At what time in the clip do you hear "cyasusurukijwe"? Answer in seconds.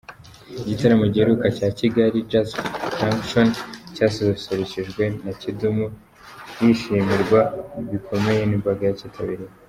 3.95-5.03